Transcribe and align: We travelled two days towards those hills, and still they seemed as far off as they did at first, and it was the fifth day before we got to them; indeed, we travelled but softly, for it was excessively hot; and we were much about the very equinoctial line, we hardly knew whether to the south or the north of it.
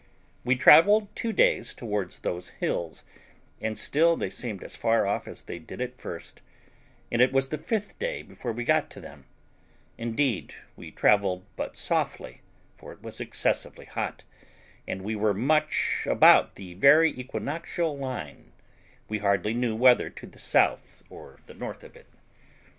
We 0.43 0.55
travelled 0.55 1.15
two 1.15 1.31
days 1.31 1.75
towards 1.75 2.17
those 2.17 2.49
hills, 2.59 3.03
and 3.61 3.77
still 3.77 4.17
they 4.17 4.31
seemed 4.31 4.63
as 4.63 4.75
far 4.75 5.05
off 5.05 5.27
as 5.27 5.43
they 5.43 5.59
did 5.59 5.79
at 5.79 6.01
first, 6.01 6.41
and 7.11 7.21
it 7.21 7.31
was 7.31 7.49
the 7.49 7.59
fifth 7.59 7.99
day 7.99 8.23
before 8.23 8.51
we 8.51 8.63
got 8.63 8.89
to 8.89 8.99
them; 8.99 9.25
indeed, 9.99 10.55
we 10.75 10.89
travelled 10.89 11.45
but 11.55 11.77
softly, 11.77 12.41
for 12.75 12.91
it 12.91 13.03
was 13.03 13.21
excessively 13.21 13.85
hot; 13.85 14.23
and 14.87 15.03
we 15.03 15.15
were 15.15 15.35
much 15.35 16.07
about 16.09 16.55
the 16.55 16.73
very 16.73 17.11
equinoctial 17.15 17.95
line, 17.95 18.53
we 19.07 19.19
hardly 19.19 19.53
knew 19.53 19.75
whether 19.75 20.09
to 20.09 20.25
the 20.25 20.39
south 20.39 21.03
or 21.11 21.41
the 21.45 21.53
north 21.53 21.83
of 21.83 21.95
it. 21.95 22.07